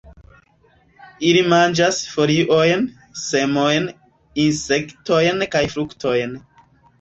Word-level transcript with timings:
Ili 1.31 1.43
manĝas 1.53 1.99
foliojn, 2.13 2.81
semojn, 3.25 3.85
insektojn 4.47 5.47
kaj 5.57 5.63
fruktojn. 5.77 6.35